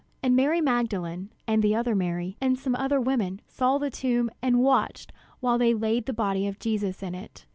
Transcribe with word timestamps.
And 0.23 0.35
Mary 0.35 0.61
Magdalene, 0.61 1.29
and 1.45 1.61
the 1.61 1.75
other 1.75 1.93
Mary, 1.93 2.35
and 2.41 2.57
some 2.57 2.73
other 2.75 2.99
women, 2.99 3.39
saw 3.47 3.77
the 3.77 3.91
tomb, 3.91 4.31
and 4.41 4.57
watched 4.59 5.13
while 5.41 5.59
they 5.59 5.75
laid 5.75 6.07
the 6.07 6.11
body 6.11 6.47
of 6.47 6.57
Jesus 6.57 7.03
in 7.03 7.13
it. 7.13 7.45